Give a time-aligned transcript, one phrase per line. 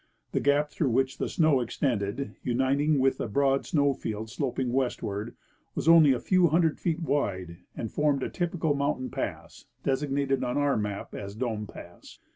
[0.31, 5.35] The gap through which the snow extended, uniting with a broad snow field sloping westward,
[5.75, 10.57] was only a few hundred feet wide, and formed a typical mountain pass, designated on
[10.57, 12.17] our map as Dome pass.